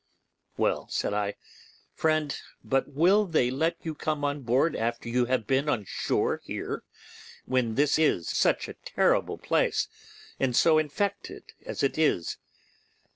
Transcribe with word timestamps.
'Well,' 0.57 0.87
said 0.89 1.13
I, 1.13 1.35
'friend, 1.93 2.35
but 2.63 2.87
will 2.91 3.27
they 3.27 3.51
let 3.51 3.75
you 3.83 3.93
come 3.93 4.25
on 4.25 4.41
board 4.41 4.75
after 4.75 5.07
you 5.07 5.25
have 5.25 5.45
been 5.45 5.69
on 5.69 5.85
shore 5.85 6.41
here, 6.43 6.81
when 7.45 7.75
this 7.75 7.99
is 7.99 8.27
such 8.27 8.67
a 8.67 8.73
terrible 8.73 9.37
place, 9.37 9.87
and 10.39 10.55
so 10.55 10.79
infected 10.79 11.53
as 11.67 11.83
it 11.83 11.99
is? 11.99 12.37